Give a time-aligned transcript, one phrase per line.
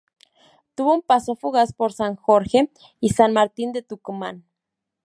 [0.73, 4.47] Tuvo un paso fugaz por San Jorge y San Martín de Tucumán.